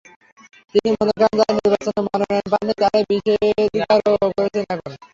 তিনি 0.73 0.89
মনে 0.91 1.11
করেন, 1.11 1.33
যাঁরা 1.39 1.53
নির্বাচনে 1.57 2.01
মনোনয়ন 2.05 2.47
পাননি, 2.51 2.73
তাঁরাই 2.81 3.03
বিষোদগার 3.09 3.99
করছেন 4.37 4.63
এখন। 4.73 4.91